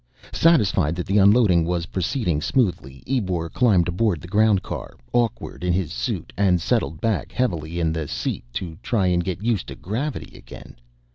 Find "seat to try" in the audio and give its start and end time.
8.07-9.11